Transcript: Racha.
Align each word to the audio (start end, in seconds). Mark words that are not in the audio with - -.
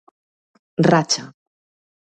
Racha. 0.91 1.25